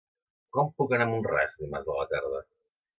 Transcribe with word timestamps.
Com 0.57 0.71
puc 0.79 0.95
anar 0.97 1.07
a 1.09 1.13
Mont-ras 1.13 1.55
dimarts 1.63 1.95
a 1.95 2.03
la 2.03 2.11
tarda? 2.17 2.45